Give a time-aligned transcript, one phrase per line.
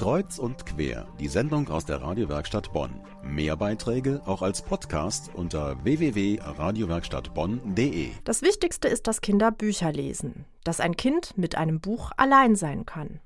[0.00, 3.02] Kreuz und quer, die Sendung aus der Radiowerkstatt Bonn.
[3.22, 8.12] Mehr Beiträge auch als Podcast unter www.radiowerkstattbonn.de.
[8.24, 12.86] Das Wichtigste ist, dass Kinder Bücher lesen, dass ein Kind mit einem Buch allein sein
[12.86, 13.20] kann.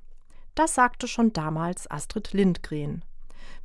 [0.56, 3.04] Das sagte schon damals Astrid Lindgren.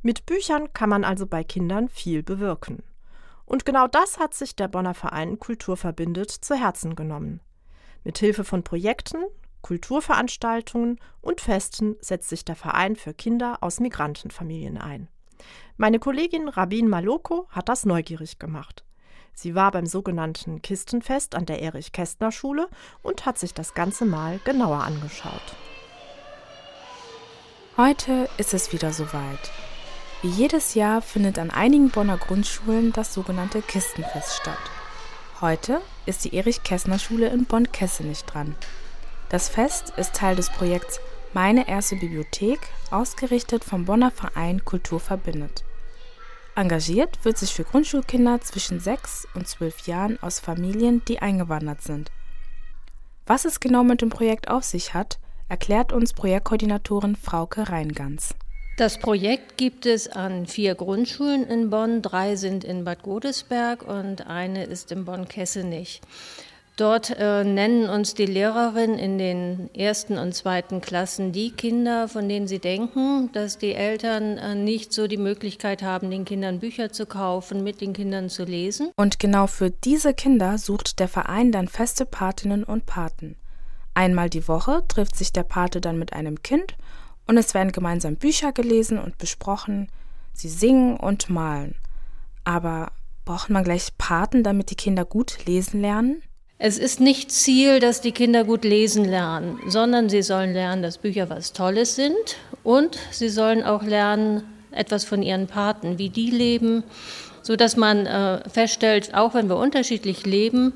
[0.02, 2.84] Mit Büchern kann man also bei Kindern viel bewirken.
[3.44, 7.40] Und genau das hat sich der Bonner Verein Kultur verbindet zu Herzen genommen.
[8.04, 9.24] Mit Hilfe von Projekten,
[9.62, 15.08] Kulturveranstaltungen und Festen setzt sich der Verein für Kinder aus Migrantenfamilien ein.
[15.76, 18.84] Meine Kollegin Rabin Maloko hat das neugierig gemacht.
[19.32, 22.68] Sie war beim sogenannten Kistenfest an der Erich-Kästner-Schule
[23.02, 25.56] und hat sich das Ganze mal genauer angeschaut.
[27.76, 29.50] Heute ist es wieder soweit.
[30.22, 34.58] Wie jedes Jahr findet an einigen Bonner Grundschulen das sogenannte Kistenfest statt.
[35.40, 38.54] Heute ist die Erich-Kästner-Schule in Bonn-Kessenich dran.
[39.30, 41.00] Das Fest ist Teil des Projekts
[41.32, 42.58] Meine erste Bibliothek,
[42.90, 45.62] ausgerichtet vom Bonner Verein Kultur verbindet.
[46.56, 52.10] Engagiert wird sich für Grundschulkinder zwischen 6 und 12 Jahren aus Familien, die eingewandert sind.
[53.24, 58.34] Was es genau mit dem Projekt auf sich hat, erklärt uns Projektkoordinatorin Frauke Reingans.
[58.78, 62.02] Das Projekt gibt es an vier Grundschulen in Bonn.
[62.02, 66.00] Drei sind in Bad Godesberg und eine ist in Bonn-Kessenich.
[66.76, 72.26] Dort äh, nennen uns die Lehrerinnen in den ersten und zweiten Klassen die Kinder, von
[72.28, 76.90] denen sie denken, dass die Eltern äh, nicht so die Möglichkeit haben, den Kindern Bücher
[76.90, 78.92] zu kaufen, mit den Kindern zu lesen.
[78.96, 83.36] Und genau für diese Kinder sucht der Verein dann feste Patinnen und Paten.
[83.92, 86.76] Einmal die Woche trifft sich der Pate dann mit einem Kind
[87.26, 89.88] und es werden gemeinsam Bücher gelesen und besprochen.
[90.32, 91.74] Sie singen und malen.
[92.44, 92.92] Aber
[93.24, 96.22] braucht man gleich Paten, damit die Kinder gut lesen lernen?
[96.62, 100.98] Es ist nicht Ziel, dass die Kinder gut lesen lernen, sondern sie sollen lernen, dass
[100.98, 106.30] Bücher was Tolles sind und sie sollen auch lernen, etwas von ihren Paten, wie die
[106.30, 106.84] leben,
[107.40, 110.74] so dass man äh, feststellt, auch wenn wir unterschiedlich leben,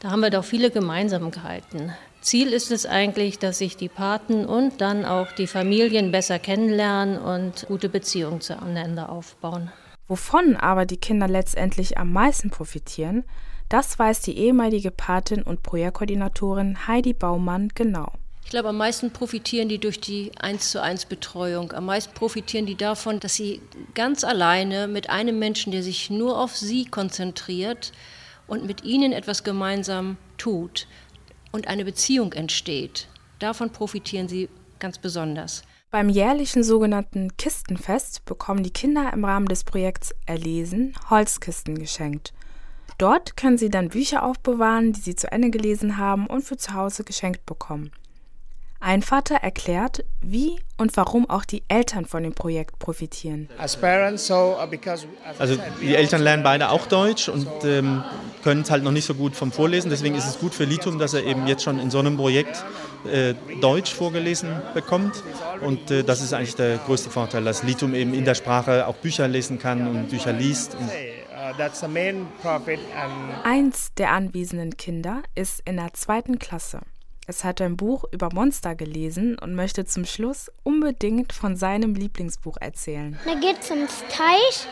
[0.00, 1.94] da haben wir doch viele Gemeinsamkeiten.
[2.20, 7.16] Ziel ist es eigentlich, dass sich die Paten und dann auch die Familien besser kennenlernen
[7.16, 9.72] und gute Beziehungen zueinander aufbauen.
[10.08, 13.24] Wovon aber die Kinder letztendlich am meisten profitieren,
[13.72, 18.12] das weiß die ehemalige Patin und Projektkoordinatorin Heidi Baumann genau.
[18.44, 21.72] Ich glaube, am meisten profitieren die durch die 1 zu 1 Betreuung.
[21.72, 23.62] Am meisten profitieren die davon, dass sie
[23.94, 27.92] ganz alleine mit einem Menschen, der sich nur auf sie konzentriert
[28.46, 30.86] und mit ihnen etwas gemeinsam tut
[31.50, 33.08] und eine Beziehung entsteht.
[33.38, 34.50] Davon profitieren sie
[34.80, 35.62] ganz besonders.
[35.90, 42.34] Beim jährlichen sogenannten Kistenfest bekommen die Kinder im Rahmen des Projekts Erlesen Holzkisten geschenkt.
[43.02, 46.72] Dort können Sie dann Bücher aufbewahren, die Sie zu Ende gelesen haben und für zu
[46.74, 47.90] Hause geschenkt bekommen.
[48.78, 53.48] Ein Vater erklärt, wie und warum auch die Eltern von dem Projekt profitieren.
[53.58, 53.62] Uh,
[55.36, 58.04] also die Eltern lernen beide auch Deutsch und ähm,
[58.44, 59.90] können es halt noch nicht so gut vom Vorlesen.
[59.90, 62.64] Deswegen ist es gut für Litum, dass er eben jetzt schon in so einem Projekt
[63.04, 65.24] äh, Deutsch vorgelesen bekommt.
[65.60, 68.94] Und äh, das ist eigentlich der größte Vorteil, dass Litum eben in der Sprache auch
[68.94, 70.76] Bücher lesen kann und Bücher liest.
[70.76, 70.88] Und
[73.42, 76.82] Eins der anwesenden Kinder ist in der zweiten Klasse.
[77.26, 82.58] Es hat ein Buch über Monster gelesen und möchte zum Schluss unbedingt von seinem Lieblingsbuch
[82.60, 83.18] erzählen.
[83.26, 84.68] Er geht zum Teich.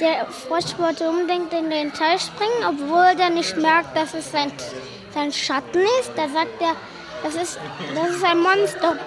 [0.00, 4.50] Der Frosch wollte unbedingt in den Teich springen, obwohl er nicht merkt, dass es sein,
[5.12, 6.12] sein Schatten ist.
[6.16, 6.74] Da sagt er,
[7.22, 7.58] das ist,
[7.94, 8.98] das ist ein Monster.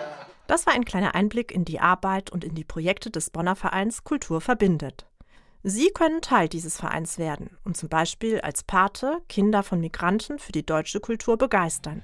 [0.46, 4.04] Das war ein kleiner Einblick in die Arbeit und in die Projekte des Bonner Vereins
[4.04, 5.08] Kultur verbindet.
[5.64, 10.52] Sie können Teil dieses Vereins werden und zum Beispiel als Pate Kinder von Migranten für
[10.52, 12.02] die deutsche Kultur begeistern.